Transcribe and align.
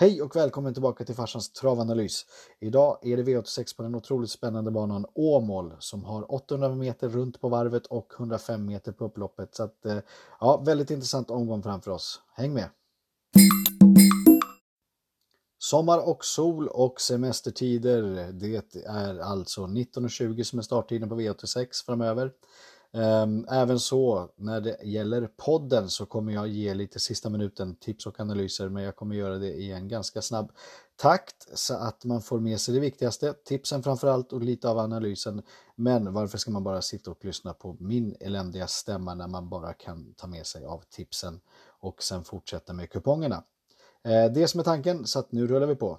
Hej 0.00 0.22
och 0.22 0.36
välkommen 0.36 0.74
tillbaka 0.74 1.04
till 1.04 1.14
farsans 1.14 1.52
travanalys. 1.52 2.26
Idag 2.60 2.98
är 3.02 3.16
det 3.16 3.22
V86 3.22 3.76
på 3.76 3.82
den 3.82 3.94
otroligt 3.94 4.30
spännande 4.30 4.70
banan 4.70 5.06
Åmål 5.14 5.76
som 5.78 6.04
har 6.04 6.32
800 6.32 6.74
meter 6.74 7.08
runt 7.08 7.40
på 7.40 7.48
varvet 7.48 7.86
och 7.86 8.12
105 8.18 8.66
meter 8.66 8.92
på 8.92 9.04
upploppet. 9.04 9.54
Så 9.54 9.62
att, 9.62 9.86
eh, 9.86 9.98
ja, 10.40 10.62
väldigt 10.66 10.90
intressant 10.90 11.30
omgång 11.30 11.62
framför 11.62 11.90
oss. 11.90 12.20
Häng 12.32 12.54
med! 12.54 12.68
Sommar 15.58 16.08
och 16.08 16.24
sol 16.24 16.68
och 16.68 17.00
semestertider. 17.00 18.32
Det 18.32 18.76
är 18.86 19.18
alltså 19.18 19.66
19.20 19.66 20.42
som 20.42 20.58
är 20.58 20.62
starttiden 20.62 21.08
på 21.08 21.20
V86 21.20 21.84
framöver. 21.86 22.32
Ehm, 22.92 23.46
även 23.50 23.78
så 23.78 24.30
när 24.36 24.60
det 24.60 24.82
gäller 24.82 25.28
podden 25.36 25.88
så 25.88 26.06
kommer 26.06 26.32
jag 26.32 26.48
ge 26.48 26.74
lite 26.74 27.00
sista 27.00 27.30
minuten 27.30 27.76
tips 27.76 28.06
och 28.06 28.20
analyser 28.20 28.68
men 28.68 28.82
jag 28.82 28.96
kommer 28.96 29.14
göra 29.14 29.38
det 29.38 29.52
i 29.52 29.72
en 29.72 29.88
ganska 29.88 30.22
snabb 30.22 30.52
takt 30.96 31.58
så 31.58 31.74
att 31.74 32.04
man 32.04 32.22
får 32.22 32.40
med 32.40 32.60
sig 32.60 32.74
det 32.74 32.80
viktigaste, 32.80 33.34
tipsen 33.44 33.82
framför 33.82 34.08
allt 34.08 34.32
och 34.32 34.42
lite 34.42 34.68
av 34.68 34.78
analysen. 34.78 35.42
Men 35.76 36.12
varför 36.12 36.38
ska 36.38 36.50
man 36.50 36.64
bara 36.64 36.82
sitta 36.82 37.10
och 37.10 37.24
lyssna 37.24 37.52
på 37.52 37.76
min 37.80 38.16
eländiga 38.20 38.66
stämma 38.66 39.14
när 39.14 39.28
man 39.28 39.48
bara 39.48 39.72
kan 39.72 40.14
ta 40.14 40.26
med 40.26 40.46
sig 40.46 40.64
av 40.64 40.82
tipsen 40.90 41.40
och 41.80 42.02
sen 42.02 42.24
fortsätta 42.24 42.72
med 42.72 42.90
kupongerna. 42.90 43.44
Ehm, 44.04 44.32
det 44.32 44.48
som 44.48 44.60
är 44.60 44.64
tanken 44.64 45.06
så 45.06 45.18
att 45.18 45.32
nu 45.32 45.46
rullar 45.46 45.66
vi 45.66 45.74
på. 45.76 45.98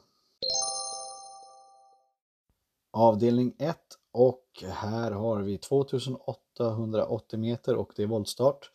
Avdelning 2.92 3.56
1 3.60 3.78
och 4.12 4.64
här 4.64 5.12
har 5.12 5.42
vi 5.42 5.58
2880 5.58 7.40
meter 7.40 7.76
och 7.76 7.94
det 7.96 8.04
är 8.04 8.08
voltstart. 8.08 8.72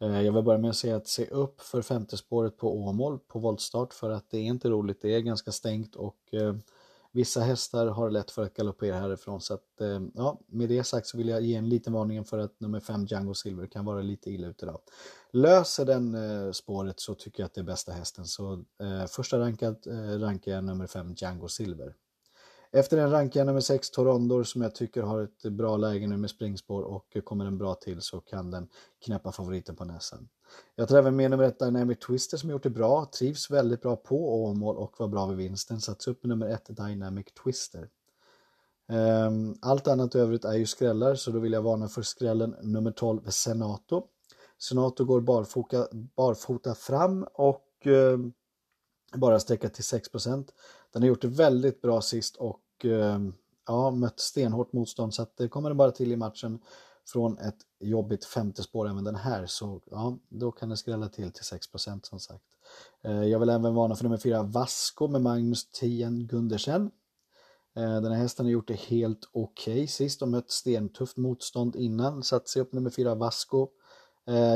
Eh, 0.00 0.20
jag 0.22 0.32
vill 0.32 0.44
börja 0.44 0.58
med 0.58 0.70
att 0.70 0.76
säga 0.76 0.96
att 0.96 1.08
se 1.08 1.26
upp 1.26 1.60
för 1.60 1.82
femte 1.82 2.16
spåret 2.16 2.56
på 2.56 2.78
Åmål 2.78 3.18
på 3.18 3.38
voltstart 3.38 3.94
för 3.94 4.10
att 4.10 4.30
det 4.30 4.38
är 4.38 4.42
inte 4.42 4.68
roligt, 4.68 5.02
det 5.02 5.14
är 5.14 5.20
ganska 5.20 5.52
stängt 5.52 5.96
och 5.96 6.18
eh, 6.32 6.54
vissa 7.12 7.40
hästar 7.40 7.86
har 7.86 8.10
lätt 8.10 8.30
för 8.30 8.42
att 8.42 8.54
galoppera 8.54 8.96
härifrån 8.96 9.40
så 9.40 9.54
att 9.54 9.80
eh, 9.80 10.00
ja, 10.14 10.40
med 10.46 10.68
det 10.68 10.84
sagt 10.84 11.06
så 11.06 11.18
vill 11.18 11.28
jag 11.28 11.42
ge 11.42 11.54
en 11.54 11.68
liten 11.68 11.92
varning 11.92 12.24
för 12.24 12.38
att 12.38 12.60
nummer 12.60 12.80
5 12.80 13.06
Django 13.06 13.34
Silver 13.34 13.66
kan 13.66 13.84
vara 13.84 14.02
lite 14.02 14.30
illa 14.30 14.48
ute 14.48 14.64
idag. 14.64 14.80
Löser 15.32 15.84
den 15.84 16.16
spåret 16.54 17.00
så 17.00 17.14
tycker 17.14 17.42
jag 17.42 17.46
att 17.46 17.54
det 17.54 17.60
är 17.60 17.64
bästa 17.64 17.92
hästen 17.92 18.24
så 18.24 18.64
första 19.08 19.38
rankad 19.38 19.86
rankar 20.20 20.52
jag 20.52 20.64
nummer 20.64 20.86
5 20.86 21.14
Django 21.16 21.48
Silver. 21.48 21.94
Efter 22.76 22.98
en 22.98 23.10
rankar 23.10 23.40
jag 23.40 23.46
nummer 23.46 23.60
6 23.60 23.90
Torondor 23.90 24.44
som 24.44 24.62
jag 24.62 24.74
tycker 24.74 25.02
har 25.02 25.22
ett 25.22 25.52
bra 25.52 25.76
läge 25.76 26.06
nu 26.06 26.16
med 26.16 26.30
springspår 26.30 26.82
och 26.82 27.16
kommer 27.24 27.44
den 27.44 27.58
bra 27.58 27.74
till 27.74 28.00
så 28.00 28.20
kan 28.20 28.50
den 28.50 28.68
knäppa 29.04 29.32
favoriten 29.32 29.76
på 29.76 29.84
näsan. 29.84 30.28
Jag 30.74 30.88
tar 30.88 30.98
även 30.98 31.16
med 31.16 31.30
nummer 31.30 31.44
1 31.44 31.58
Dynamic 31.58 31.98
Twister 31.98 32.36
som 32.36 32.50
gjort 32.50 32.62
det 32.62 32.70
bra, 32.70 33.10
trivs 33.18 33.50
väldigt 33.50 33.82
bra 33.82 33.96
på 33.96 34.44
Åmål 34.44 34.76
och 34.76 34.94
var 34.98 35.08
bra 35.08 35.26
vid 35.26 35.36
vinsten. 35.36 35.80
Sats 35.80 36.08
upp 36.08 36.22
med 36.24 36.28
nummer 36.28 36.46
1 36.46 36.76
Dynamic 36.76 37.26
Twister. 37.44 37.88
Ehm, 38.88 39.54
allt 39.62 39.88
annat 39.88 40.14
övrigt 40.14 40.44
är 40.44 40.54
ju 40.54 40.66
skrällar 40.66 41.14
så 41.14 41.30
då 41.30 41.38
vill 41.38 41.52
jag 41.52 41.62
varna 41.62 41.88
för 41.88 42.02
skrällen 42.02 42.56
nummer 42.62 42.90
12 42.90 43.20
Senato. 43.28 44.02
Senato 44.58 45.04
går 45.04 45.20
barfota, 45.20 45.88
barfota 45.92 46.74
fram 46.74 47.26
och 47.34 47.86
ehm, 47.86 48.32
bara 49.16 49.40
sträcka 49.40 49.68
till 49.68 49.84
6% 49.84 50.48
Den 50.92 51.02
har 51.02 51.08
gjort 51.08 51.22
det 51.22 51.28
väldigt 51.28 51.80
bra 51.82 52.00
sist 52.00 52.36
och 52.36 52.60
och 52.84 53.32
ja, 53.66 53.90
mött 53.90 54.20
stenhårt 54.20 54.72
motstånd 54.72 55.14
så 55.14 55.22
att 55.22 55.36
det 55.36 55.48
kommer 55.48 55.68
det 55.68 55.74
bara 55.74 55.90
till 55.90 56.12
i 56.12 56.16
matchen 56.16 56.58
från 57.06 57.38
ett 57.38 57.58
jobbigt 57.80 58.24
femte 58.24 58.62
spår 58.62 58.88
även 58.88 59.04
den 59.04 59.14
här 59.14 59.46
så 59.46 59.80
ja, 59.84 60.18
då 60.28 60.52
kan 60.52 60.68
det 60.68 60.76
skrälla 60.76 61.08
till 61.08 61.32
till 61.32 61.42
6% 61.42 62.00
som 62.02 62.20
sagt. 62.20 62.44
Eh, 63.04 63.24
jag 63.24 63.38
vill 63.38 63.48
även 63.48 63.74
varna 63.74 63.96
för 63.96 64.04
nummer 64.04 64.16
fyra 64.16 64.42
Vasco 64.42 65.08
med 65.08 65.22
Magnus 65.22 65.70
Tien 65.70 66.26
Gundersen. 66.26 66.90
Eh, 67.76 68.00
den 68.00 68.12
här 68.12 68.18
hästen 68.18 68.46
har 68.46 68.50
gjort 68.50 68.68
det 68.68 68.80
helt 68.80 69.28
okej 69.32 69.74
okay. 69.74 69.86
sist 69.86 70.22
och 70.22 70.28
mött 70.28 70.50
stentufft 70.50 71.16
motstånd 71.16 71.76
innan. 71.76 72.22
så 72.22 72.36
att 72.36 72.48
se 72.48 72.60
upp 72.60 72.72
nummer 72.72 72.90
fyra 72.90 73.14
Vasco. 73.14 73.68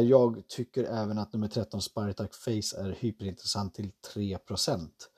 Jag 0.02 0.42
tycker 0.48 0.84
även 0.84 1.18
att 1.18 1.32
nummer 1.32 1.48
13 1.48 1.82
Spartak 1.82 2.34
Face 2.34 2.76
är 2.76 2.96
hyperintressant 3.00 3.74
till 3.74 3.90
3 4.14 4.34
Eh, 4.34 5.17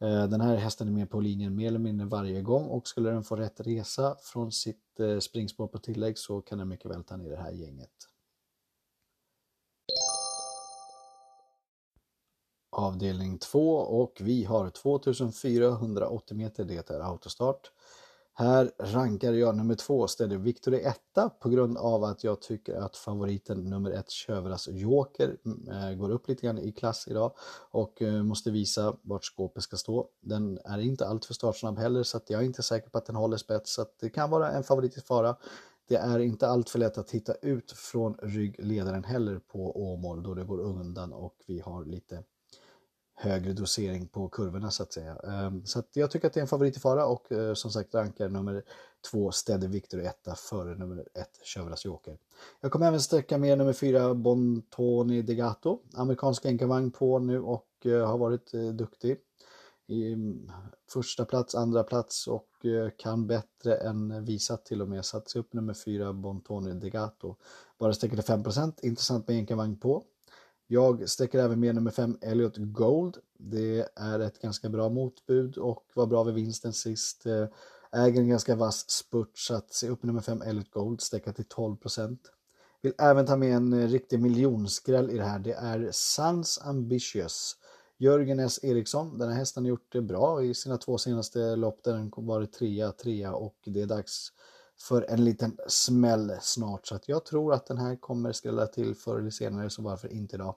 Eh, 0.00 0.26
den 0.26 0.40
här 0.40 0.56
hästen 0.56 0.88
är 0.88 0.92
med 0.92 1.10
på 1.10 1.20
linjen 1.20 1.56
mer 1.56 1.66
eller 1.66 1.78
mindre 1.78 2.06
varje 2.06 2.42
gång 2.42 2.66
och 2.66 2.88
skulle 2.88 3.10
den 3.10 3.24
få 3.24 3.36
rätt 3.36 3.60
resa 3.60 4.16
från 4.22 4.52
sitt 4.52 5.00
eh, 5.00 5.18
springspår 5.18 5.66
på 5.66 5.78
tillägg 5.78 6.18
så 6.18 6.40
kan 6.40 6.58
den 6.58 6.68
mycket 6.68 6.90
väl 6.90 7.04
ta 7.04 7.16
ner 7.16 7.30
det 7.30 7.36
här 7.36 7.52
gänget. 7.52 7.90
Avdelning 12.72 13.38
2 13.38 13.76
och 13.76 14.18
vi 14.20 14.44
har 14.44 14.70
2480 14.70 16.36
meter, 16.36 16.64
det 16.64 16.90
är 16.90 17.00
autostart. 17.00 17.70
Här 18.40 18.70
rankar 18.78 19.32
jag 19.32 19.56
nummer 19.56 19.74
två, 19.74 20.06
ställer 20.06 20.36
Victory 20.36 20.78
etta 20.78 21.30
på 21.30 21.48
grund 21.48 21.78
av 21.78 22.04
att 22.04 22.24
jag 22.24 22.40
tycker 22.42 22.74
att 22.74 22.96
favoriten 22.96 23.70
nummer 23.70 23.90
ett, 23.90 24.10
Tjövras 24.10 24.68
Joker, 24.68 25.36
mm, 25.44 25.68
eh, 25.68 25.94
går 25.94 26.10
upp 26.10 26.28
lite 26.28 26.46
grann 26.46 26.58
i 26.58 26.72
klass 26.72 27.08
idag 27.08 27.32
och 27.70 28.02
eh, 28.02 28.22
måste 28.22 28.50
visa 28.50 28.96
vart 29.02 29.24
skåpet 29.24 29.62
ska 29.62 29.76
stå. 29.76 30.08
Den 30.20 30.58
är 30.64 30.78
inte 30.78 31.06
alltför 31.06 31.34
startsnabb 31.34 31.78
heller 31.78 32.02
så 32.02 32.16
att 32.16 32.30
jag 32.30 32.40
är 32.40 32.44
inte 32.44 32.62
säker 32.62 32.90
på 32.90 32.98
att 32.98 33.06
den 33.06 33.16
håller 33.16 33.36
spets 33.36 33.74
så 33.74 33.82
att 33.82 33.98
det 34.00 34.10
kan 34.10 34.30
vara 34.30 34.50
en 34.50 34.62
favorit 34.62 34.96
i 34.96 35.00
fara. 35.00 35.36
Det 35.88 35.96
är 35.96 36.18
inte 36.18 36.48
alltför 36.48 36.78
lätt 36.78 36.98
att 36.98 37.10
hitta 37.10 37.34
ut 37.34 37.72
från 37.72 38.14
ryggledaren 38.22 39.04
heller 39.04 39.38
på 39.38 39.92
Åmål 39.92 40.22
då 40.22 40.34
det 40.34 40.44
går 40.44 40.60
undan 40.60 41.12
och 41.12 41.34
vi 41.46 41.60
har 41.60 41.84
lite 41.84 42.22
högre 43.20 43.52
dosering 43.52 44.08
på 44.08 44.28
kurvorna 44.28 44.70
så 44.70 44.82
att 44.82 44.92
säga. 44.92 45.16
Ehm, 45.16 45.66
så 45.66 45.78
att 45.78 45.88
jag 45.92 46.10
tycker 46.10 46.26
att 46.26 46.32
det 46.32 46.40
är 46.40 46.42
en 46.42 46.48
favorit 46.48 46.76
i 46.76 46.80
fara 46.80 47.06
och 47.06 47.32
eh, 47.32 47.54
som 47.54 47.70
sagt 47.70 47.94
rankar 47.94 48.28
nummer 48.28 48.64
två 49.10 49.32
Steady 49.32 49.66
Victor 49.66 49.98
och 49.98 50.04
etta 50.04 50.34
före 50.34 50.74
nummer 50.74 50.98
ett 50.98 51.40
Chevras 51.42 51.84
Joker. 51.84 52.18
Jag 52.60 52.72
kommer 52.72 52.86
även 52.86 53.00
sträcka 53.00 53.38
med 53.38 53.58
nummer 53.58 53.72
fyra 53.72 54.14
Bontoni 54.14 55.22
Degato, 55.22 55.78
amerikansk 55.94 56.46
enkavagn 56.46 56.90
på 56.90 57.18
nu 57.18 57.40
och 57.40 57.68
eh, 57.84 58.06
har 58.06 58.18
varit 58.18 58.54
eh, 58.54 58.68
duktig. 58.68 59.16
I 59.86 60.12
mm, 60.12 60.50
första 60.92 61.24
plats, 61.24 61.54
andra 61.54 61.82
plats 61.82 62.26
och 62.26 62.46
kan 62.96 63.26
bättre 63.26 63.76
än 63.76 64.24
visat 64.24 64.64
till 64.64 64.82
och 64.82 64.88
med. 64.88 65.04
Satt 65.04 65.30
sig 65.30 65.40
upp 65.40 65.52
nummer 65.52 65.74
fyra 65.74 66.12
Bontoni 66.12 66.72
Degato. 66.72 67.36
Bara 67.78 67.92
sträcker 67.92 68.16
till 68.16 68.24
5 68.24 68.42
intressant 68.82 69.28
med 69.28 69.36
enkavagn 69.36 69.76
på. 69.76 70.04
Jag 70.72 71.08
sträcker 71.08 71.38
även 71.38 71.60
med 71.60 71.74
nummer 71.74 71.90
5 71.90 72.18
Elliot 72.20 72.56
Gold. 72.56 73.16
Det 73.38 73.88
är 73.96 74.20
ett 74.20 74.42
ganska 74.42 74.68
bra 74.68 74.88
motbud 74.88 75.58
och 75.58 75.84
var 75.94 76.06
bra 76.06 76.22
vid 76.22 76.34
vinsten 76.34 76.72
sist. 76.72 77.26
Eh, 77.26 77.46
äger 77.92 78.20
en 78.20 78.28
ganska 78.28 78.56
vass 78.56 78.90
spurt 78.90 79.38
så 79.38 79.54
att 79.54 79.72
se 79.72 79.88
upp 79.88 80.02
nummer 80.02 80.20
5 80.20 80.42
Elliot 80.42 80.70
Gold 80.70 81.00
sträcka 81.00 81.32
till 81.32 81.44
12% 81.44 82.18
Vill 82.82 82.92
även 82.98 83.26
ta 83.26 83.36
med 83.36 83.56
en 83.56 83.72
eh, 83.72 83.88
riktig 83.88 84.20
miljonskräll 84.20 85.10
i 85.10 85.16
det 85.16 85.24
här. 85.24 85.38
Det 85.38 85.52
är 85.52 85.88
Sans 85.92 86.60
Ambitious. 86.62 87.56
Jörgen 87.98 88.40
S 88.40 88.60
Eriksson, 88.62 89.18
den 89.18 89.28
här 89.28 89.36
hästen 89.36 89.64
har 89.64 89.68
gjort 89.68 89.92
det 89.92 90.02
bra 90.02 90.44
i 90.44 90.54
sina 90.54 90.78
två 90.78 90.98
senaste 90.98 91.56
lopp 91.56 91.84
där 91.84 91.92
den 91.92 92.10
varit 92.16 92.52
trea, 92.52 92.92
trea 92.92 93.34
och 93.34 93.56
det 93.64 93.80
är 93.80 93.86
dags 93.86 94.32
för 94.88 95.06
en 95.08 95.24
liten 95.24 95.56
smäll 95.68 96.32
snart. 96.40 96.86
Så 96.86 96.94
att 96.94 97.08
jag 97.08 97.24
tror 97.24 97.54
att 97.54 97.66
den 97.66 97.78
här 97.78 97.96
kommer 97.96 98.32
skrälla 98.32 98.66
till 98.66 98.94
förr 98.94 99.18
eller 99.18 99.30
senare, 99.30 99.70
så 99.70 99.82
varför 99.82 100.12
inte 100.12 100.36
idag? 100.36 100.54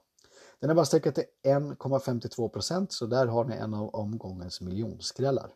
Den 0.64 0.70
är 0.70 0.76
bara 0.76 0.86
sträckad 0.86 1.16
till 1.16 1.24
1,52% 1.44 2.88
så 2.90 3.06
där 3.06 3.28
har 3.28 3.46
ni 3.46 3.56
en 3.56 3.74
av 3.74 3.90
omgångens 3.96 4.62
miljonskrällar. 4.62 5.52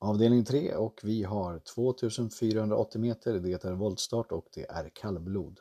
Avdelning 0.00 0.44
3 0.44 0.74
och 0.74 1.00
vi 1.02 1.22
har 1.22 1.58
2480 1.58 3.00
meter, 3.00 3.34
det 3.34 3.64
är 3.64 3.72
voltstart 3.72 4.32
och 4.32 4.46
det 4.54 4.70
är 4.70 4.90
kallblod. 4.94 5.60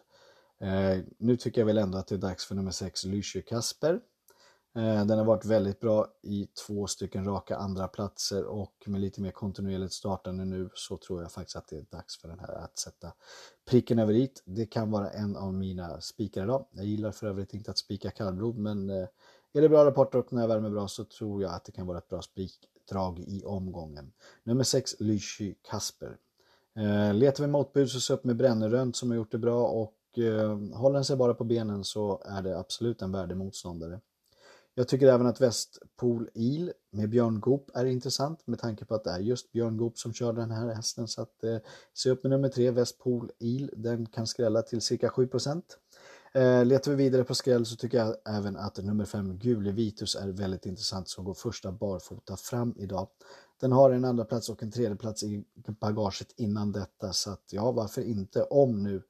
Eh, 0.61 0.99
nu 1.17 1.37
tycker 1.37 1.61
jag 1.61 1.65
väl 1.65 1.77
ändå 1.77 1.97
att 1.97 2.07
det 2.07 2.15
är 2.15 2.19
dags 2.19 2.45
för 2.45 2.55
nummer 2.55 2.71
6 2.71 3.05
Lysche 3.05 3.41
Kasper. 3.41 3.99
Eh, 4.75 5.05
den 5.05 5.17
har 5.17 5.25
varit 5.25 5.45
väldigt 5.45 5.79
bra 5.79 6.07
i 6.21 6.45
två 6.45 6.87
stycken 6.87 7.25
raka 7.25 7.55
andra 7.55 7.87
platser 7.87 8.45
och 8.45 8.83
med 8.85 9.01
lite 9.01 9.21
mer 9.21 9.31
kontinuerligt 9.31 9.93
startande 9.93 10.45
nu 10.45 10.69
så 10.73 10.97
tror 10.97 11.21
jag 11.21 11.31
faktiskt 11.31 11.55
att 11.55 11.67
det 11.67 11.77
är 11.77 11.85
dags 11.89 12.17
för 12.21 12.27
den 12.27 12.39
här 12.39 12.53
att 12.53 12.77
sätta 12.77 13.13
pricken 13.69 13.99
över 13.99 14.13
i. 14.13 14.29
Det 14.45 14.65
kan 14.65 14.91
vara 14.91 15.09
en 15.09 15.35
av 15.35 15.53
mina 15.53 16.01
spikar 16.01 16.43
idag. 16.43 16.65
Jag 16.71 16.85
gillar 16.85 17.11
för 17.11 17.27
övrigt 17.27 17.53
inte 17.53 17.71
att 17.71 17.77
spika 17.77 18.11
kallblod 18.11 18.57
men 18.57 18.89
eh, 18.89 19.07
är 19.53 19.61
det 19.61 19.69
bra 19.69 19.85
rapporter 19.85 20.19
och 20.19 20.33
när 20.33 20.41
jag 20.41 20.47
värmer 20.47 20.69
bra 20.69 20.87
så 20.87 21.03
tror 21.03 21.43
jag 21.43 21.53
att 21.53 21.65
det 21.65 21.71
kan 21.71 21.87
vara 21.87 21.97
ett 21.97 22.09
bra 22.09 22.21
spikdrag 22.21 23.19
i 23.19 23.43
omgången. 23.45 24.11
Nummer 24.43 24.63
6 24.63 24.95
Lychy 24.99 25.55
Kasper. 25.61 26.17
Eh, 26.75 27.13
letar 27.13 27.43
vi 27.43 27.49
motbud 27.49 27.89
så 27.89 27.99
se 27.99 28.13
upp 28.13 28.23
med 28.23 28.35
Brännerönt 28.35 28.95
som 28.95 29.09
har 29.09 29.15
gjort 29.17 29.31
det 29.31 29.37
bra 29.37 29.67
och 29.67 29.93
håller 30.73 30.93
den 30.93 31.05
sig 31.05 31.17
bara 31.17 31.33
på 31.33 31.43
benen 31.43 31.83
så 31.83 32.21
är 32.25 32.41
det 32.41 32.59
absolut 32.59 33.01
en 33.01 33.11
värdig 33.11 33.37
motståndare. 33.37 33.99
Jag 34.81 34.87
tycker 34.87 35.07
även 35.07 35.27
att 35.27 35.41
Västpol 35.41 36.29
Il 36.33 36.73
med 36.91 37.09
Björn 37.09 37.39
Goop 37.39 37.69
är 37.73 37.85
intressant 37.85 38.47
med 38.47 38.59
tanke 38.59 38.85
på 38.85 38.95
att 38.95 39.03
det 39.03 39.11
är 39.11 39.19
just 39.19 39.51
Björn 39.51 39.77
Goop 39.77 39.97
som 39.97 40.13
kör 40.13 40.33
den 40.33 40.51
här 40.51 40.67
hästen. 40.67 41.07
Så 41.07 41.21
att 41.21 41.43
eh, 41.43 41.57
se 41.93 42.09
upp 42.09 42.23
med 42.23 42.29
nummer 42.29 42.49
tre, 42.49 42.71
Västpol 42.71 43.31
Il, 43.39 43.69
den 43.75 44.05
kan 44.05 44.27
skrälla 44.27 44.61
till 44.61 44.81
cirka 44.81 45.09
7 45.09 45.29
Eh, 46.33 46.65
letar 46.65 46.91
vi 46.91 46.97
vidare 46.97 47.23
på 47.23 47.35
skräll 47.35 47.65
så 47.65 47.75
tycker 47.75 47.97
jag 47.97 48.15
även 48.25 48.57
att 48.57 48.77
nummer 48.77 49.05
fem, 49.05 49.37
Gule 49.37 49.71
Vitus 49.71 50.15
är 50.15 50.27
väldigt 50.27 50.65
intressant 50.65 51.09
som 51.09 51.25
går 51.25 51.33
första 51.33 51.71
barfota 51.71 52.37
fram 52.37 52.73
idag. 52.77 53.07
Den 53.59 53.71
har 53.71 53.91
en 53.91 54.05
andra 54.05 54.25
plats 54.25 54.49
och 54.49 54.63
en 54.63 54.71
tredje 54.71 54.95
plats 54.95 55.23
i 55.23 55.43
bagaget 55.79 56.33
innan 56.37 56.71
detta 56.71 57.13
så 57.13 57.31
att 57.31 57.43
ja, 57.51 57.71
varför 57.71 58.01
inte 58.01 58.43
om 58.43 58.83
nu 58.83 59.03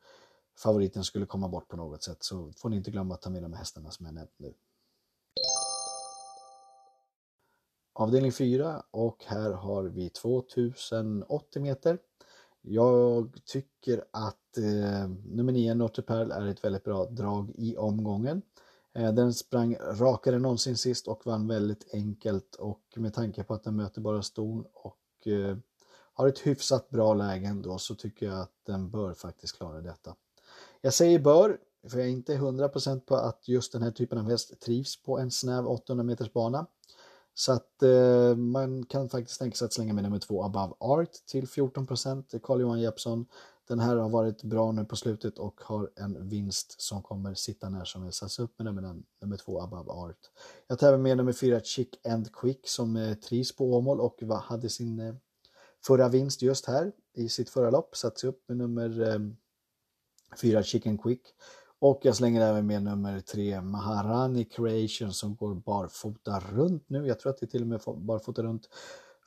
favoriten 0.57 1.03
skulle 1.03 1.25
komma 1.25 1.47
bort 1.47 1.67
på 1.67 1.77
något 1.77 2.03
sätt 2.03 2.23
så 2.23 2.51
får 2.57 2.69
ni 2.69 2.77
inte 2.77 2.91
glömma 2.91 3.13
att 3.13 3.21
ta 3.21 3.29
med 3.29 3.43
de 3.43 3.53
hästarna 3.53 3.91
som 3.91 4.05
jag 4.05 4.15
nämnt 4.15 4.35
nu. 4.37 4.53
Avdelning 7.93 8.31
4 8.31 8.83
och 8.91 9.23
här 9.25 9.51
har 9.51 9.83
vi 9.83 10.09
2080 10.09 11.61
meter. 11.61 11.97
Jag 12.61 13.39
tycker 13.45 14.03
att 14.11 14.57
eh, 14.57 15.09
nummer 15.25 15.51
9 15.53 15.73
Notre 15.73 16.01
Perle 16.03 16.35
är 16.35 16.47
ett 16.47 16.63
väldigt 16.63 16.83
bra 16.83 17.05
drag 17.05 17.51
i 17.55 17.77
omgången. 17.77 18.41
Eh, 18.93 19.13
den 19.13 19.33
sprang 19.33 19.75
rakare 19.75 20.35
än 20.35 20.41
någonsin 20.41 20.77
sist 20.77 21.07
och 21.07 21.25
vann 21.25 21.47
väldigt 21.47 21.93
enkelt 21.93 22.55
och 22.55 22.81
med 22.95 23.13
tanke 23.13 23.43
på 23.43 23.53
att 23.53 23.63
den 23.63 23.75
möter 23.75 24.01
bara 24.01 24.21
ston 24.21 24.65
och 24.73 25.27
eh, 25.27 25.57
har 26.13 26.27
ett 26.27 26.39
hyfsat 26.39 26.89
bra 26.89 27.13
läge 27.13 27.47
ändå 27.47 27.77
så 27.77 27.95
tycker 27.95 28.25
jag 28.25 28.39
att 28.39 28.55
den 28.65 28.89
bör 28.89 29.13
faktiskt 29.13 29.57
klara 29.57 29.81
detta. 29.81 30.15
Jag 30.81 30.93
säger 30.93 31.19
bör, 31.19 31.57
för 31.89 31.97
jag 31.97 32.07
är 32.07 32.11
inte 32.11 32.35
100% 32.35 32.99
på 32.99 33.15
att 33.15 33.47
just 33.47 33.73
den 33.73 33.83
här 33.83 33.91
typen 33.91 34.17
av 34.17 34.29
häst 34.29 34.61
trivs 34.61 35.03
på 35.03 35.19
en 35.19 35.31
snäv 35.31 35.67
800 35.67 36.03
meters 36.03 36.33
bana. 36.33 36.67
Så 37.33 37.51
att 37.51 37.83
eh, 37.83 38.35
man 38.35 38.85
kan 38.85 39.09
faktiskt 39.09 39.39
tänka 39.39 39.55
sig 39.55 39.65
att 39.65 39.73
slänga 39.73 39.93
med 39.93 40.03
nummer 40.03 40.19
två 40.19 40.43
Above 40.43 40.73
Art 40.79 41.11
till 41.27 41.47
14 41.47 41.87
procent. 41.87 42.33
Carl-Johan 42.43 42.81
Jeppsson. 42.81 43.25
Den 43.67 43.79
här 43.79 43.95
har 43.95 44.09
varit 44.09 44.43
bra 44.43 44.71
nu 44.71 44.85
på 44.85 44.95
slutet 44.95 45.37
och 45.37 45.61
har 45.61 45.91
en 45.95 46.29
vinst 46.29 46.81
som 46.81 47.03
kommer 47.03 47.33
sitta 47.33 47.69
när 47.69 47.85
som 47.85 48.03
helst. 48.03 48.23
Alltså 48.23 48.43
upp 48.43 48.59
med 48.59 48.65
nummer, 48.65 49.01
nummer 49.21 49.37
två 49.37 49.61
Above 49.61 49.91
Art. 49.91 50.19
Jag 50.67 50.79
tar 50.79 50.87
även 50.87 51.01
med 51.01 51.17
nummer 51.17 51.33
fyra 51.33 51.59
Chick 51.59 52.05
and 52.05 52.35
Quick 52.35 52.67
som 52.67 52.95
eh, 52.95 53.13
trivs 53.13 53.55
på 53.55 53.73
Åmål 53.73 53.99
och 53.99 54.21
hade 54.43 54.69
sin 54.69 54.99
eh, 54.99 55.15
förra 55.85 56.09
vinst 56.09 56.41
just 56.41 56.65
här 56.65 56.91
i 57.13 57.29
sitt 57.29 57.49
förra 57.49 57.69
lopp. 57.69 57.95
Satt 57.95 58.19
sig 58.19 58.29
upp 58.29 58.43
med 58.47 58.57
nummer 58.57 59.01
eh, 59.09 59.19
fyra 60.41 60.63
Chicken 60.63 60.97
Quick. 60.97 61.21
Och 61.81 61.99
jag 62.03 62.15
slänger 62.15 62.41
även 62.41 62.67
med 62.67 62.83
nummer 62.83 63.19
tre 63.19 63.61
Maharani 63.61 64.45
Creation 64.45 65.13
som 65.13 65.35
går 65.35 65.55
barfota 65.55 66.39
runt 66.39 66.89
nu. 66.89 67.07
Jag 67.07 67.19
tror 67.19 67.29
att 67.29 67.39
det 67.39 67.45
är 67.45 67.47
till 67.47 67.61
och 67.61 67.67
med 67.67 67.81
barfota 67.97 68.43
runt 68.43 68.69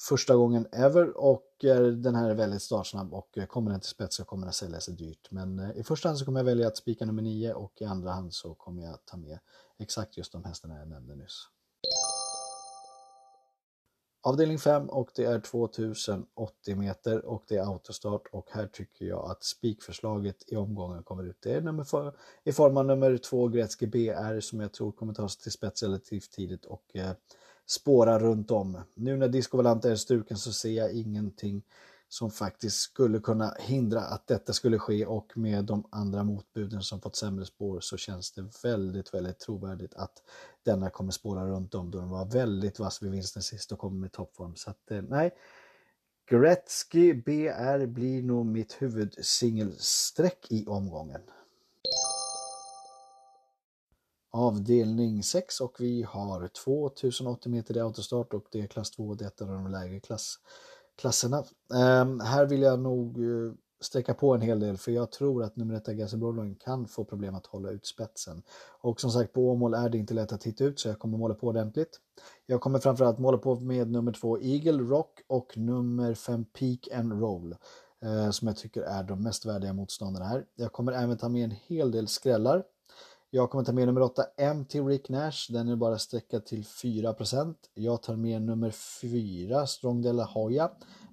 första 0.08 0.36
gången 0.36 0.66
ever 0.72 1.16
och 1.16 1.64
eh, 1.64 1.86
den 1.86 2.14
här 2.14 2.30
är 2.30 2.34
väldigt 2.34 2.62
startsnabb 2.62 3.14
och 3.14 3.38
eh, 3.38 3.46
kommer 3.46 3.70
den 3.70 3.80
till 3.80 3.90
spets 3.90 4.16
så 4.16 4.24
kommer 4.24 4.46
den 4.46 4.52
sälja 4.52 4.80
sig 4.80 4.94
dyrt. 4.94 5.30
Men 5.30 5.58
eh, 5.58 5.76
i 5.76 5.84
första 5.84 6.08
hand 6.08 6.18
så 6.18 6.24
kommer 6.24 6.40
jag 6.40 6.44
välja 6.44 6.66
att 6.66 6.76
spika 6.76 7.06
nummer 7.06 7.22
nio 7.22 7.54
och 7.54 7.72
i 7.80 7.84
andra 7.84 8.10
hand 8.10 8.34
så 8.34 8.54
kommer 8.54 8.82
jag 8.82 9.04
ta 9.04 9.16
med 9.16 9.38
exakt 9.78 10.16
just 10.16 10.32
de 10.32 10.44
hästarna 10.44 10.78
jag 10.78 10.88
nämnde 10.88 11.14
nyss. 11.14 11.48
Avdelning 14.26 14.59
5 14.59 14.88
och 14.88 15.11
det 15.15 15.25
är 15.25 15.41
2080 15.41 16.76
meter 16.76 17.25
och 17.25 17.44
det 17.49 17.56
är 17.56 17.73
autostart 17.73 18.23
och 18.32 18.49
här 18.50 18.67
tycker 18.67 19.05
jag 19.05 19.31
att 19.31 19.44
spikförslaget 19.44 20.37
i 20.47 20.56
omgången 20.56 21.03
kommer 21.03 21.25
ut. 21.25 21.37
Det 21.43 21.53
är 21.53 21.61
nummer 21.61 21.85
för, 21.85 22.17
i 22.44 22.53
form 22.53 22.76
av 22.76 22.87
nummer 22.87 23.17
2 23.17 23.49
Gretzky 23.49 23.87
BR 23.87 24.41
som 24.41 24.61
jag 24.61 24.73
tror 24.73 24.93
kommer 24.93 25.15
tas 25.15 25.37
till 25.37 25.53
spets 25.53 25.82
relativt 25.82 26.32
tidigt 26.32 26.65
och 26.65 26.85
eh, 26.94 27.11
spåra 27.67 28.19
runt 28.19 28.50
om. 28.50 28.81
Nu 28.94 29.17
när 29.17 29.29
Disco 29.29 29.56
Valante 29.56 29.91
är 29.91 29.97
struken 29.97 30.37
så 30.37 30.53
ser 30.53 30.73
jag 30.73 30.93
ingenting 30.93 31.62
som 32.08 32.30
faktiskt 32.30 32.80
skulle 32.80 33.20
kunna 33.20 33.54
hindra 33.58 34.00
att 34.00 34.26
detta 34.26 34.52
skulle 34.52 34.78
ske 34.78 35.06
och 35.06 35.32
med 35.36 35.64
de 35.64 35.88
andra 35.90 36.24
motbuden 36.24 36.82
som 36.82 37.00
fått 37.00 37.16
sämre 37.16 37.46
spår 37.46 37.80
så 37.80 37.96
känns 37.96 38.32
det 38.32 38.64
väldigt, 38.64 39.14
väldigt 39.14 39.38
trovärdigt 39.38 39.94
att 39.94 40.22
denna 40.62 40.90
kommer 40.90 41.12
spåra 41.12 41.46
runt 41.46 41.74
om 41.74 41.90
då 41.90 41.98
den 41.98 42.10
var 42.10 42.24
väldigt 42.24 42.78
vass 42.78 43.02
vid 43.02 43.10
vinsten 43.10 43.42
sist 43.42 43.72
och 43.72 43.78
kommer 43.78 44.00
med 44.00 44.12
toppform. 44.12 44.56
Så 44.56 44.70
att 44.70 44.90
eh, 44.90 45.02
nej, 45.02 45.30
Gretzky 46.30 47.14
BR 47.14 47.86
blir 47.86 48.22
nog 48.22 48.46
mitt 48.46 48.82
huvudsingelsträck 48.82 50.46
i 50.50 50.66
omgången. 50.66 51.20
Avdelning 54.30 55.22
6 55.22 55.60
och 55.60 55.76
vi 55.80 56.02
har 56.02 56.48
2080 56.48 57.50
meter 57.50 57.76
i 57.76 57.80
autostart 57.80 58.34
och 58.34 58.44
det 58.50 58.60
är 58.60 58.66
klass 58.66 58.90
2, 58.90 59.14
det 59.14 59.24
är 59.24 59.28
ett 59.28 59.40
av 59.40 59.48
de 59.48 59.70
lägre 59.70 60.00
klass 60.00 60.38
klasserna. 60.96 61.44
Um, 62.02 62.20
här 62.20 62.46
vill 62.46 62.62
jag 62.62 62.81
nog 62.81 63.19
eh, 63.19 63.52
sträcka 63.81 64.14
på 64.14 64.35
en 64.35 64.41
hel 64.41 64.61
del 64.61 64.76
för 64.76 64.93
jag 64.93 65.12
tror 65.12 65.43
att 65.43 65.56
nummer 65.56 65.75
1 65.75 65.87
Gassi 65.87 66.17
kan 66.64 66.88
få 66.88 67.05
problem 67.05 67.35
att 67.35 67.46
hålla 67.46 67.70
ut 67.70 67.87
spetsen. 67.87 68.43
Och 68.81 69.00
som 69.00 69.11
sagt 69.11 69.32
på 69.32 69.50
Åmål 69.50 69.75
är 69.75 69.88
det 69.88 69.99
inte 69.99 70.14
lätt 70.14 70.32
att 70.32 70.44
hitta 70.44 70.64
ut 70.64 70.81
så 70.81 70.88
jag 70.88 70.99
kommer 70.99 71.19
måla 71.19 71.35
på 71.35 71.46
ordentligt. 71.46 72.00
Jag 72.46 72.61
kommer 72.61 72.79
framförallt 72.79 73.19
måla 73.19 73.38
på 73.38 73.55
med 73.55 73.91
nummer 73.91 74.12
2 74.12 74.38
Eagle 74.41 74.82
Rock 74.82 75.20
och 75.26 75.58
nummer 75.58 76.14
5 76.14 76.44
Peak 76.44 76.88
and 76.94 77.20
Roll. 77.20 77.56
eh, 78.02 78.31
som 78.31 78.49
jag 78.49 78.56
tycker 78.56 78.82
är 78.82 79.02
de 79.02 79.23
mest 79.23 79.47
värdiga 79.47 79.73
motståndarna 79.73 80.26
här. 80.26 80.44
Jag 80.55 80.73
kommer 80.73 80.93
även 80.93 81.17
ta 81.19 81.29
med 81.29 81.44
en 81.44 81.56
hel 81.67 81.90
del 81.90 82.08
skrällar. 82.08 82.64
Jag 83.34 83.50
kommer 83.50 83.64
ta 83.64 83.72
med 83.72 83.86
nummer 83.86 84.00
8 84.02 84.22
M 84.36 84.64
till 84.64 84.86
Rick 84.86 85.08
Nash. 85.08 85.46
Den 85.48 85.69
är 85.69 85.76
bara 85.76 85.98
sträckad 85.98 86.46
till 86.46 86.64
4% 86.64 87.54
Jag 87.75 88.02
tar 88.02 88.16
med 88.16 88.42
nummer 88.42 88.70
4 88.70 89.66
Strong 89.66 90.02
De 90.02 90.12
La 90.12 90.25
Hoya. 90.25 90.70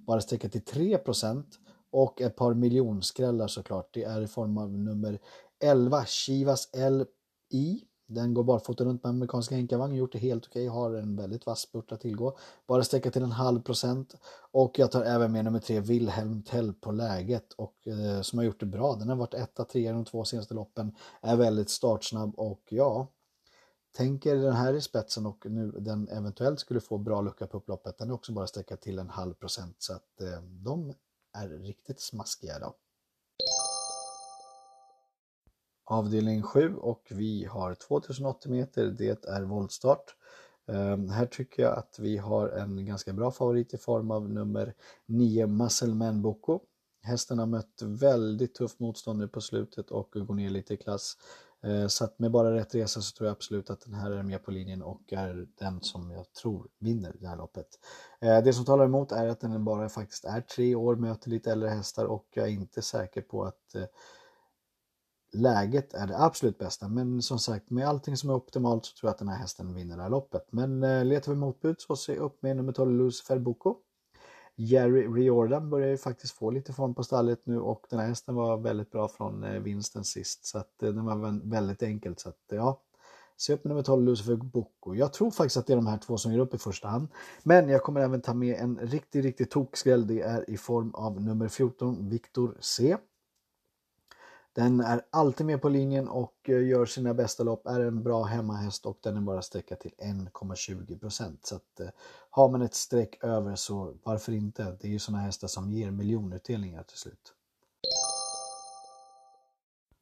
Bara 0.07 0.21
sträckad 0.21 0.51
till 0.51 0.61
3% 0.61 1.43
Och 1.91 2.21
ett 2.21 2.35
par 2.35 2.53
miljonskrällar 2.53 3.47
såklart. 3.47 3.89
Det 3.93 4.03
är 4.03 4.21
i 4.21 4.27
form 4.27 4.57
av 4.57 4.71
nummer 4.71 5.19
11 5.63 6.05
Chivas 6.05 6.69
LI. 6.73 7.83
Den 8.13 8.33
går 8.33 8.43
barfota 8.43 8.83
runt 8.83 9.03
med 9.03 9.09
amerikanska 9.09 9.55
Enkavagn, 9.55 9.95
gjort 9.95 10.11
det 10.11 10.19
helt 10.19 10.47
okej, 10.47 10.69
okay. 10.69 10.79
har 10.79 10.93
en 10.93 11.15
väldigt 11.15 11.45
vass 11.45 11.59
spurt 11.59 11.91
att 11.91 12.01
tillgå. 12.01 12.37
Bara 12.67 12.83
sträcka 12.83 13.11
till 13.11 13.23
en 13.23 13.31
halv 13.31 13.61
procent. 13.61 14.15
Och 14.51 14.79
jag 14.79 14.91
tar 14.91 15.03
även 15.03 15.31
med 15.31 15.45
nummer 15.45 15.59
tre 15.59 15.79
Wilhelm 15.79 16.43
Tell 16.43 16.73
på 16.73 16.91
läget 16.91 17.53
och 17.53 17.87
eh, 17.87 18.21
som 18.21 18.39
har 18.39 18.45
gjort 18.45 18.59
det 18.59 18.65
bra. 18.65 18.95
Den 18.95 19.09
har 19.09 19.15
varit 19.15 19.33
etta, 19.33 19.65
trea 19.65 19.93
de 19.93 20.05
två 20.05 20.25
senaste 20.25 20.53
loppen. 20.53 20.95
Är 21.21 21.35
väldigt 21.35 21.69
startsnabb 21.69 22.33
och 22.37 22.61
ja, 22.69 23.07
tänker 23.97 24.35
den 24.35 24.53
här 24.53 24.73
i 24.73 24.81
spetsen 24.81 25.25
och 25.25 25.45
nu 25.45 25.71
den 25.71 26.07
eventuellt 26.07 26.59
skulle 26.59 26.79
få 26.79 26.97
bra 26.97 27.21
lucka 27.21 27.47
på 27.47 27.57
upploppet. 27.57 27.97
Den 27.97 28.09
är 28.09 28.13
också 28.13 28.31
bara 28.31 28.47
sträcka 28.47 28.77
till 28.77 28.99
en 28.99 29.09
halv 29.09 29.33
procent 29.33 29.75
så 29.79 29.93
att 29.93 30.21
eh, 30.21 30.41
de 30.41 30.93
är 31.33 31.49
riktigt 31.49 31.99
smaskiga 31.99 32.57
idag 32.57 32.73
avdelning 35.91 36.43
7 36.43 36.75
och 36.75 37.07
vi 37.09 37.45
har 37.45 37.75
2080 37.75 38.51
meter, 38.51 38.85
det 38.85 39.25
är 39.25 39.41
voltstart. 39.41 40.15
Ehm, 40.67 41.09
här 41.09 41.25
tycker 41.25 41.63
jag 41.63 41.77
att 41.77 41.99
vi 41.99 42.17
har 42.17 42.49
en 42.49 42.85
ganska 42.85 43.13
bra 43.13 43.31
favorit 43.31 43.73
i 43.73 43.77
form 43.77 44.11
av 44.11 44.29
nummer 44.29 44.73
9 45.05 45.47
Muscleman 45.47 46.21
Boko. 46.21 46.59
Hästen 47.03 47.39
har 47.39 47.45
mött 47.45 47.81
väldigt 47.81 48.55
tufft 48.55 48.79
motstånd 48.79 49.19
nu 49.19 49.27
på 49.27 49.41
slutet 49.41 49.91
och 49.91 50.09
går 50.13 50.33
ner 50.35 50.49
lite 50.49 50.73
i 50.73 50.77
klass. 50.77 51.17
Ehm, 51.63 51.89
så 51.89 52.03
att 52.03 52.19
med 52.19 52.31
bara 52.31 52.55
rätt 52.55 52.75
resa 52.75 53.01
så 53.01 53.17
tror 53.17 53.27
jag 53.27 53.35
absolut 53.35 53.69
att 53.69 53.81
den 53.81 53.93
här 53.93 54.11
är 54.11 54.23
med 54.23 54.43
på 54.43 54.51
linjen 54.51 54.81
och 54.81 55.13
är 55.13 55.47
den 55.59 55.81
som 55.81 56.11
jag 56.11 56.33
tror 56.33 56.67
vinner 56.79 57.15
det 57.19 57.27
här 57.27 57.37
loppet. 57.37 57.67
Ehm, 58.19 58.43
det 58.43 58.53
som 58.53 58.65
talar 58.65 58.85
emot 58.85 59.11
är 59.11 59.27
att 59.27 59.39
den 59.39 59.65
bara 59.65 59.89
faktiskt 59.89 60.25
är 60.25 60.41
tre 60.41 60.75
år, 60.75 60.95
möter 60.95 61.29
lite 61.29 61.51
äldre 61.51 61.69
hästar 61.69 62.05
och 62.05 62.27
jag 62.33 62.45
är 62.47 62.51
inte 62.51 62.81
säker 62.81 63.21
på 63.21 63.43
att 63.43 63.75
eh, 63.75 63.83
läget 65.33 65.93
är 65.93 66.07
det 66.07 66.19
absolut 66.19 66.57
bästa. 66.57 66.87
Men 66.87 67.21
som 67.21 67.39
sagt, 67.39 67.69
med 67.69 67.87
allting 67.87 68.17
som 68.17 68.29
är 68.29 68.33
optimalt 68.33 68.85
så 68.85 68.95
tror 68.95 69.07
jag 69.07 69.11
att 69.11 69.19
den 69.19 69.27
här 69.27 69.37
hästen 69.37 69.73
vinner 69.73 69.97
det 69.97 70.03
här 70.03 70.09
loppet. 70.09 70.47
Men 70.49 70.83
eh, 70.83 71.05
letar 71.05 71.31
vi 71.31 71.37
motbud 71.37 71.75
så 71.79 71.95
se 71.95 72.15
upp 72.15 72.41
med 72.41 72.57
nummer 72.57 72.71
12 72.71 72.91
Lucifer 72.91 73.39
Boko. 73.39 73.75
Jerry 74.55 75.07
Riordan 75.07 75.69
börjar 75.69 75.89
ju 75.89 75.97
faktiskt 75.97 76.33
få 76.33 76.51
lite 76.51 76.73
form 76.73 76.95
på 76.95 77.03
stallet 77.03 77.39
nu 77.43 77.59
och 77.59 77.85
den 77.89 77.99
här 77.99 78.07
hästen 78.07 78.35
var 78.35 78.57
väldigt 78.57 78.91
bra 78.91 79.07
från 79.07 79.43
eh, 79.43 79.61
vinsten 79.61 80.03
sist. 80.03 80.45
Så 80.45 80.57
att 80.57 80.83
eh, 80.83 80.89
den 80.89 81.05
var 81.05 81.49
väldigt 81.49 81.83
enkelt. 81.83 82.19
Så 82.19 82.29
att 82.29 82.39
ja, 82.49 82.81
se 83.37 83.53
upp 83.53 83.63
med 83.63 83.69
nummer 83.69 83.83
12 83.83 84.03
Lucifer 84.03 84.35
Boko. 84.35 84.95
Jag 84.95 85.13
tror 85.13 85.31
faktiskt 85.31 85.57
att 85.57 85.67
det 85.67 85.73
är 85.73 85.77
de 85.77 85.87
här 85.87 85.97
två 85.97 86.17
som 86.17 86.31
ger 86.31 86.39
upp 86.39 86.53
i 86.53 86.57
första 86.57 86.87
hand. 86.87 87.07
Men 87.43 87.69
jag 87.69 87.83
kommer 87.83 88.01
även 88.01 88.21
ta 88.21 88.33
med 88.33 88.55
en 88.55 88.79
riktig 88.81 89.25
riktig 89.25 89.49
tokskräll. 89.49 90.07
Det 90.07 90.21
är 90.21 90.49
i 90.49 90.57
form 90.57 90.91
av 90.93 91.21
nummer 91.21 91.47
14 91.47 92.09
Victor 92.09 92.57
C. 92.59 92.97
Den 94.53 94.79
är 94.79 95.01
alltid 95.09 95.45
med 95.45 95.61
på 95.61 95.69
linjen 95.69 96.07
och 96.07 96.49
eh, 96.49 96.67
gör 96.67 96.85
sina 96.85 97.13
bästa 97.13 97.43
lopp, 97.43 97.67
är 97.67 97.79
en 97.79 98.03
bra 98.03 98.23
hemmahäst 98.23 98.85
och 98.85 98.99
den 99.03 99.17
är 99.17 99.21
bara 99.21 99.41
sträckad 99.41 99.79
till 99.79 99.91
1,20% 99.97 101.37
Så 101.43 101.55
att, 101.55 101.79
eh, 101.79 101.87
har 102.29 102.49
man 102.49 102.61
ett 102.61 102.73
streck 102.73 103.23
över 103.23 103.55
så 103.55 103.93
varför 104.03 104.31
inte? 104.31 104.77
Det 104.81 104.87
är 104.87 104.91
ju 104.91 104.99
sådana 104.99 105.23
hästar 105.23 105.47
som 105.47 105.71
ger 105.71 105.91
miljonutdelningar 105.91 106.83
till 106.83 106.97
slut. 106.97 107.33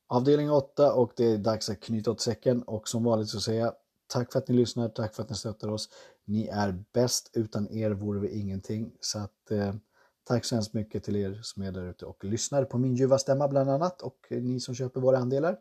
Avdelning 0.08 0.52
8 0.52 0.94
och 0.94 1.12
det 1.16 1.26
är 1.26 1.38
dags 1.38 1.70
att 1.70 1.80
knyta 1.80 2.12
åt 2.12 2.22
säcken 2.22 2.64
och 2.64 2.88
som 2.88 3.04
vanligt 3.04 3.30
så 3.30 3.40
säger 3.40 3.62
jag 3.62 3.74
tack 4.08 4.32
för 4.32 4.40
att 4.40 4.48
ni 4.48 4.56
lyssnar, 4.56 4.90
tack 4.90 5.16
för 5.16 5.24
att 5.24 5.30
ni 5.30 5.36
stöttar 5.36 5.68
oss. 5.68 5.90
Ni 6.26 6.48
är 6.48 6.84
bäst, 6.94 7.30
utan 7.34 7.72
er 7.72 7.92
vore 7.92 8.20
vi 8.20 8.40
ingenting. 8.40 8.92
Så 9.00 9.20
att 9.20 9.52
eh, 9.52 9.74
Tack 10.30 10.46
så 10.46 10.56
hemskt 10.56 10.74
mycket 10.74 11.04
till 11.04 11.16
er 11.16 11.40
som 11.44 11.64
är 11.64 11.72
där 11.72 11.90
ute 11.90 12.06
och 12.06 12.24
lyssnar 12.24 12.66
på 12.66 12.78
min 12.78 12.96
ljuva 12.96 13.18
stämma 13.18 13.48
bland 13.48 13.70
annat 13.70 14.02
och 14.02 14.28
ni 14.30 14.60
som 14.60 14.76
köper 14.76 15.02
våra 15.02 15.18
andelar. 15.18 15.58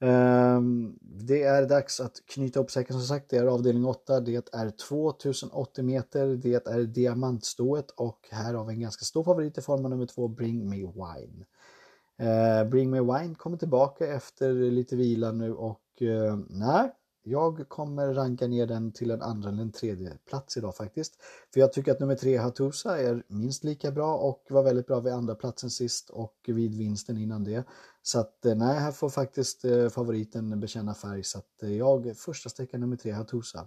Ehm, 0.00 0.98
det 1.00 1.42
är 1.42 1.66
dags 1.66 2.00
att 2.00 2.22
knyta 2.26 2.60
upp 2.60 2.70
säcken 2.70 2.96
som 2.96 3.06
sagt. 3.06 3.30
Det 3.30 3.36
är 3.36 3.46
avdelning 3.46 3.84
8. 3.84 4.20
Det 4.20 4.54
är 4.54 4.70
2080 4.70 5.84
meter. 5.84 6.26
Det 6.26 6.66
är 6.66 6.82
diamantstået 6.82 7.90
och 7.90 8.28
här 8.30 8.54
har 8.54 8.64
vi 8.64 8.74
en 8.74 8.80
ganska 8.80 9.04
stor 9.04 9.24
favorit 9.24 9.58
i 9.58 9.62
form 9.62 9.84
av 9.84 9.90
nummer 9.90 10.06
2 10.06 10.28
Bring 10.28 10.70
Me 10.70 10.76
Wine. 10.76 11.44
Ehm, 12.18 12.70
Bring 12.70 12.90
Me 12.90 13.00
Wine 13.00 13.34
kommer 13.34 13.56
tillbaka 13.56 14.06
efter 14.06 14.52
lite 14.52 14.96
vila 14.96 15.32
nu 15.32 15.54
och 15.54 16.02
eh, 16.02 16.38
nej, 16.48 16.92
jag 17.22 17.68
kommer 17.68 18.14
ranka 18.14 18.46
ner 18.46 18.66
den 18.66 18.92
till 18.92 19.10
en 19.10 19.22
andra 19.22 19.48
eller 19.48 19.62
en 19.62 19.72
tredje 19.72 20.18
plats 20.28 20.56
idag 20.56 20.76
faktiskt. 20.76 21.14
För 21.52 21.60
jag 21.60 21.72
tycker 21.72 21.92
att 21.92 22.00
nummer 22.00 22.14
tre 22.14 22.36
Hatusa 22.36 22.98
är 22.98 23.22
minst 23.28 23.64
lika 23.64 23.90
bra 23.90 24.16
och 24.16 24.46
var 24.48 24.62
väldigt 24.62 24.86
bra 24.86 25.00
vid 25.00 25.12
andra 25.12 25.34
platsen 25.34 25.70
sist 25.70 26.10
och 26.10 26.36
vid 26.46 26.74
vinsten 26.74 27.18
innan 27.18 27.44
det. 27.44 27.64
Så 28.02 28.20
att 28.20 28.46
eh, 28.46 28.54
nej, 28.54 28.78
här 28.78 28.92
får 28.92 29.08
faktiskt 29.08 29.64
eh, 29.64 29.88
favoriten 29.88 30.60
bekänna 30.60 30.94
färg 30.94 31.24
så 31.24 31.38
att 31.38 31.62
eh, 31.62 31.76
jag 31.76 32.16
första 32.16 32.48
sträckan 32.48 32.80
nummer 32.80 32.96
tre 32.96 33.12
Hatusa. 33.12 33.66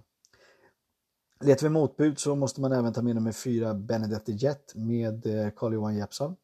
Letar 1.44 1.68
vi 1.68 1.70
motbud 1.70 2.20
så 2.20 2.36
måste 2.36 2.62
man 2.62 2.72
även 2.72 2.94
ta 2.94 3.02
med 3.02 3.16
nummer 3.16 3.32
fyra 3.32 3.74
Benedetti 3.74 4.32
Jet 4.32 4.76
med 4.76 5.24
Carl-Johan 5.56 5.96
Jeppsson. 5.96 6.36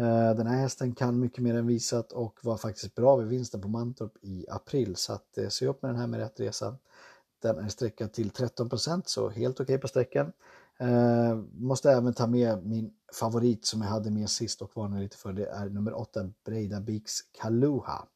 Eh, 0.00 0.34
den 0.36 0.46
här 0.46 0.56
hästen 0.56 0.94
kan 0.94 1.20
mycket 1.20 1.44
mer 1.44 1.54
än 1.54 1.66
visat 1.66 2.12
och 2.12 2.38
var 2.42 2.56
faktiskt 2.56 2.94
bra 2.94 3.16
vid 3.16 3.28
vinsten 3.28 3.60
på 3.60 3.68
Mantorp 3.68 4.12
i 4.20 4.46
april 4.50 4.96
så 4.96 5.12
att 5.12 5.38
eh, 5.38 5.48
se 5.48 5.66
upp 5.66 5.82
med 5.82 5.90
den 5.90 6.00
här 6.00 6.06
med 6.06 6.20
rätt 6.20 6.40
resa. 6.40 6.76
Den 7.42 7.58
är 7.58 7.68
sträckad 7.68 8.12
till 8.12 8.30
13% 8.30 9.02
så 9.06 9.28
helt 9.28 9.60
okej 9.60 9.64
okay 9.64 9.78
på 9.78 9.88
sträckan. 9.88 10.32
Eh, 10.78 11.36
måste 11.52 11.90
även 11.90 12.14
ta 12.14 12.26
med 12.26 12.66
min 12.66 12.92
favorit 13.12 13.66
som 13.66 13.80
jag 13.80 13.88
hade 13.88 14.10
med 14.10 14.30
sist 14.30 14.62
och 14.62 14.70
varnade 14.74 15.02
lite 15.02 15.16
för. 15.16 15.32
Det 15.32 15.46
är 15.46 15.68
nummer 15.68 15.98
8 15.98 16.30
Breida 16.44 16.80
Beaks 16.80 17.12
Kaluha. 17.40 18.06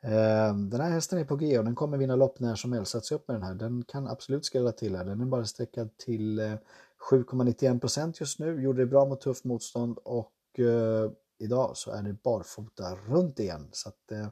Eh, 0.00 0.56
den 0.56 0.80
här 0.80 0.90
hästen 0.90 1.18
är 1.18 1.24
på 1.24 1.36
G 1.36 1.58
och 1.58 1.64
den 1.64 1.74
kommer 1.74 1.98
vinna 1.98 2.16
lopp 2.16 2.40
när 2.40 2.54
som 2.54 2.72
helst. 2.72 2.92
Så 2.92 3.00
se 3.00 3.14
upp 3.14 3.28
med 3.28 3.34
den 3.34 3.42
här. 3.42 3.54
Den 3.54 3.84
kan 3.84 4.08
absolut 4.08 4.44
skrälla 4.44 4.72
till 4.72 4.96
här. 4.96 5.04
Den 5.04 5.20
är 5.20 5.26
bara 5.26 5.44
sträckad 5.44 5.96
till 5.96 6.38
eh, 6.38 6.54
7,91% 7.10 8.16
just 8.20 8.38
nu. 8.38 8.62
Gjorde 8.62 8.82
det 8.82 8.86
bra 8.86 9.04
mot 9.04 9.20
tufft 9.20 9.44
motstånd 9.44 9.98
och 9.98 10.32
eh, 10.58 11.10
idag 11.38 11.76
så 11.76 11.90
är 11.90 12.02
det 12.02 12.22
barfota 12.22 12.96
runt 13.08 13.40
igen. 13.40 13.68
Så 13.72 13.88
att, 13.88 14.12
eh, 14.12 14.26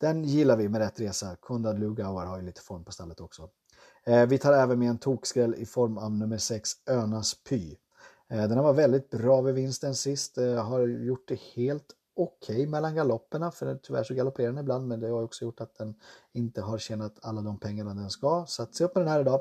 den 0.00 0.24
gillar 0.24 0.56
vi 0.56 0.68
med 0.68 0.80
rätt 0.80 1.00
resa. 1.00 1.36
Konrad 1.40 1.78
Lugauer 1.78 2.26
har 2.26 2.38
ju 2.38 2.44
lite 2.44 2.60
form 2.60 2.84
på 2.84 2.92
stallet 2.92 3.20
också. 3.20 3.48
Eh, 4.04 4.26
vi 4.26 4.38
tar 4.38 4.52
även 4.52 4.78
med 4.78 4.88
en 4.88 4.98
tokskräll 4.98 5.54
i 5.54 5.66
form 5.66 5.98
av 5.98 6.12
nummer 6.12 6.38
6 6.38 6.70
Önas 6.90 7.34
Py. 7.34 7.76
Eh, 8.30 8.48
den 8.48 8.58
var 8.58 8.72
väldigt 8.72 9.10
bra 9.10 9.40
vid 9.40 9.54
vinsten 9.54 9.94
sist, 9.94 10.38
eh, 10.38 10.64
har 10.64 10.86
gjort 10.86 11.28
det 11.28 11.40
helt 11.54 11.94
okej 12.18 12.56
okay 12.56 12.66
mellan 12.66 12.94
galopperna, 12.94 13.50
för 13.50 13.78
tyvärr 13.82 14.04
så 14.04 14.14
galopperar 14.14 14.48
den 14.48 14.58
ibland, 14.58 14.88
men 14.88 15.00
det 15.00 15.08
har 15.08 15.22
också 15.22 15.44
gjort 15.44 15.60
att 15.60 15.74
den 15.74 15.94
inte 16.32 16.60
har 16.60 16.78
tjänat 16.78 17.18
alla 17.22 17.40
de 17.40 17.58
pengarna 17.58 17.94
den 17.94 18.10
ska. 18.10 18.44
Så 18.48 18.62
att 18.62 18.74
se 18.74 18.84
upp 18.84 18.94
med 18.94 19.04
den 19.04 19.12
här 19.12 19.20
idag. 19.20 19.40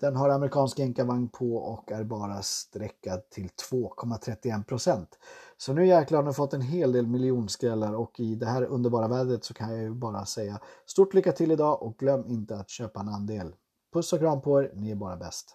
Den 0.00 0.16
har 0.16 0.28
amerikansk 0.28 0.80
enkavagn 0.80 1.28
på 1.28 1.56
och 1.56 1.92
är 1.92 2.04
bara 2.04 2.42
sträckad 2.42 3.30
till 3.30 3.48
2,31 3.70 5.16
så 5.60 5.72
nu 5.72 5.86
jäklar 5.86 6.18
har 6.18 6.28
ni 6.28 6.34
fått 6.34 6.54
en 6.54 6.60
hel 6.60 6.92
del 6.92 7.06
miljonskrällar 7.06 7.94
och 7.94 8.20
i 8.20 8.34
det 8.34 8.46
här 8.46 8.64
underbara 8.64 9.08
vädret 9.08 9.44
så 9.44 9.54
kan 9.54 9.70
jag 9.70 9.82
ju 9.82 9.90
bara 9.90 10.26
säga 10.26 10.60
stort 10.86 11.14
lycka 11.14 11.32
till 11.32 11.50
idag 11.50 11.82
och 11.82 11.96
glöm 11.96 12.24
inte 12.26 12.56
att 12.56 12.70
köpa 12.70 13.00
en 13.00 13.08
andel. 13.08 13.54
Puss 13.92 14.12
och 14.12 14.18
kram 14.18 14.40
på 14.40 14.62
er, 14.62 14.72
ni 14.74 14.90
är 14.90 14.94
bara 14.94 15.16
bäst. 15.16 15.54